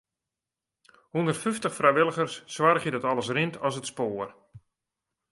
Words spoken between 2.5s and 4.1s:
soargje dat alles rint as it